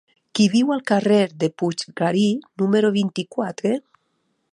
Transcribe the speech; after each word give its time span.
Qui 0.37 0.45
viu 0.51 0.71
al 0.75 0.79
carrer 0.91 1.19
de 1.43 1.49
Puiggarí 1.61 2.23
número 2.63 2.91
vint-i-quatre? 2.99 3.75